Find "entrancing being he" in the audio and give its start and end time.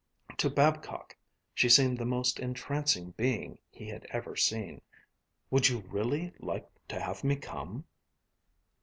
2.39-3.87